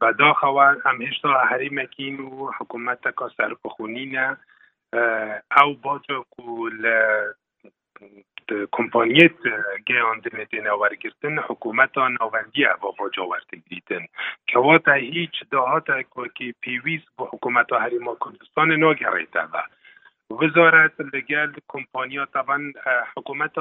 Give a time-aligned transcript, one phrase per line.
[0.00, 4.26] بەداخەوە ئەم هێشتا هەریمەکین و حکوومەتەکە سەرپخونینە
[5.54, 6.48] ئەو بۆتۆکو
[6.82, 6.98] لە
[8.76, 9.38] کۆمپانیت
[9.88, 14.04] گەیاندنێت ناوەرگرتن حکوومەتا ناوەندیە بۆ بۆ جاوەرتگریتن
[14.50, 19.62] کەواتە هیچ داهاتێکی پێویست بۆ حکوومەتا هەریما کوردستان ناگەڕێتەوە
[20.30, 22.58] وزارت لەگەل کۆمپانیا طبعا
[23.14, 23.56] حکوومەت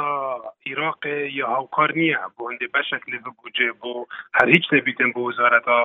[0.67, 1.05] عراق
[1.37, 3.93] یا هاوکار نییە بۆ هەندێ بەشک لێ بگوجێ بۆ
[4.37, 5.77] هەر هیچ نەبیتن بۆ وزارەتا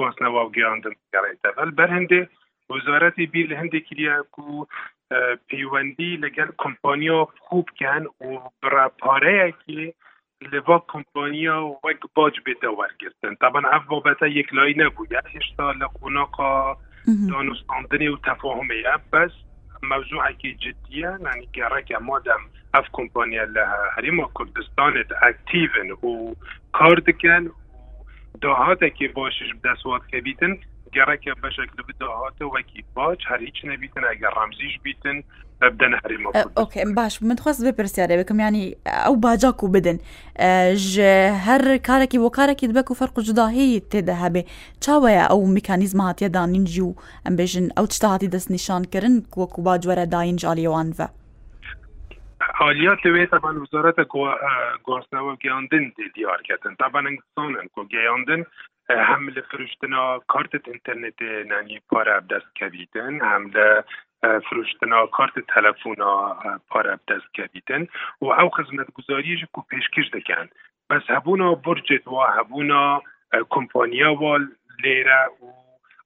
[0.00, 2.20] گۆستنەوە و گەیاندن گەڕێتەوە بەر هەندێ
[2.74, 4.66] وزارەتی بیر لە هەندێک کریا و
[5.48, 8.30] پەیوەندی لەگەل کۆمپانیا خوب کەن و
[8.62, 9.82] براپارەیەکی
[10.52, 16.52] لەوا کۆمپانیا وەک باج بێتە وەرگرتن تابان ئەف بابەتە یەکلایی نەبوو یا هێشتا لە قوناقا
[17.30, 19.34] دانوستاندنی و تەفاهمەیە بەس
[19.82, 22.42] موضوعێکی جدیە نانی گەڕێکە مادەم
[22.74, 23.64] ئەف کۆمپانیا لە
[23.94, 26.34] هەریما کوردستانت ئەکتیڤن و
[26.78, 27.54] کار دکەن و
[28.42, 30.52] داهاتێکی باشش دەسوات کەبیتن
[30.96, 35.18] گەڕێکە بەشێک لە بداهاتە وەکی باج هەر هیچ نەبیتن ئەگەر ڕامزیش بیتن.
[35.60, 39.98] بدنا نحرم أه، أوكي باش من متخصص ببرسياري بكم يعني أو باجاكو بدن.
[40.36, 41.00] أه، ج
[41.46, 44.44] هر كاركي وكاركي دبكو فرق جداهي تدهبي
[44.80, 46.94] تشاويا أو ميكانيزم هات يدا نينجو
[47.26, 49.22] أم بيجن أو تشتاتي دس نشان كرن.
[49.36, 51.08] وكو باج ورا داين جالي وانفا.
[52.40, 54.04] حاليات لوی طبعا وزارت آه،
[54.82, 58.44] گوارسنوا گیاندن دیار کردن طبعا انگسانن که گیاندن
[58.90, 63.84] هم لفروشتنا کارت انترنت نانی پار دست کبیدن هم ده
[64.22, 66.12] فروشتنا کارت تەلەفۆنا
[66.70, 67.82] پارە دەستکەبیتن
[68.22, 70.46] و ئەو خزمەت گوزاریش و پێشکش دەکەن
[70.90, 72.84] بەس هەبوونا برجت وە هەبوونا
[73.54, 74.32] کمپانیا وە
[74.82, 75.48] لێرە و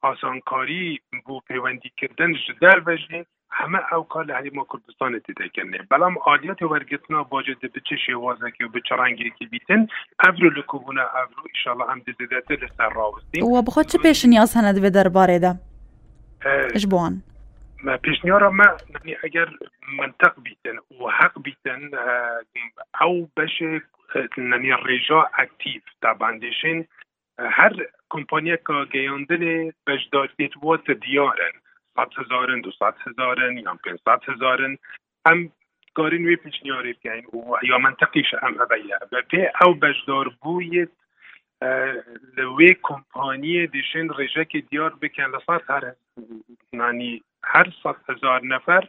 [0.04, 6.62] ئاسانکاری بۆ پەیوەندیکردن ji دەربژین همه او کار لحلی ما کردستان دیده کنه بلام آلیات
[6.62, 9.86] ورگتنا باجه ده بچه شوازه که بچه رنگی که بیتن
[10.18, 14.72] افرو لکوبونه افرو ایشالله هم دیده ده لسر راوستیم و بخواد چه پیش نیاز هنه
[14.72, 15.54] دوی درباره ده؟
[16.74, 17.22] اش بوان؟
[17.84, 18.68] ما پیشنیارەمە
[19.26, 19.48] اگر
[19.98, 22.68] منطق بیتن و حق بیتن آه، أو بتن
[23.00, 23.86] ئەو بەشێک
[24.50, 26.78] نەنی ڕێژا ئەکتیف تاباندێشین
[27.58, 27.74] هەر
[28.12, 29.56] کۆمپانیەکە گەیاندنێ
[29.86, 31.54] بەشدارێت وتە دیارن
[32.20, 32.70] هزارن دو
[33.06, 34.78] هزارن یا پین پێ هزارن.
[35.26, 35.38] هم
[35.94, 38.60] گارین وی پیشنیاری بگیم و یا منطقیش هم ئەم
[39.12, 40.90] و پی أو ئەو بوید
[41.62, 41.94] آه،
[42.36, 45.28] لوی کمپانی دیشن دیشێن که دیار بکن.
[45.34, 45.84] لسار هر
[46.72, 47.22] نانی
[47.52, 48.84] هەر صد هزار نەفەر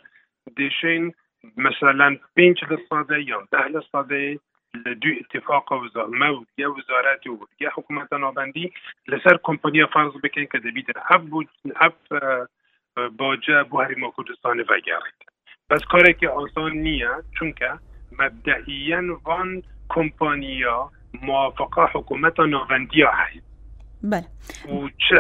[0.58, 1.14] دیشین
[1.58, 7.70] مثلا پێنج لە سادە یان ده لە دوی اتفاق وزارمە و یە وزارەتی و یە
[7.76, 8.74] حکوومەتە نابندی
[9.12, 11.24] لەسەر کۆمپانیا فارز بکەین کە دەبیتن ئەف
[11.82, 11.98] ئەف
[13.20, 15.20] باجە بۆ هەریما کوردستانی ڤگەڕیت
[15.70, 17.72] بەس کارێکی ئاسان نییە چونکە
[18.20, 19.50] مبدەهیەن وان
[19.94, 20.78] کۆمپانیا
[21.28, 23.42] موافقه حکوومەتە ناوەندیا هەیە
[24.74, 25.20] و چه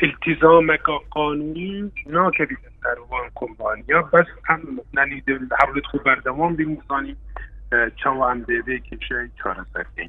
[0.00, 4.62] التزامێکە قانونی ناکەبیت سەروان کۆمپانیا بەس ئەم
[4.96, 5.22] نانی
[5.60, 7.16] هەولت خو بەردەوام بیمزانی
[8.00, 10.08] چاوە ئەم دەبێ کێشەی چارەسەرکەین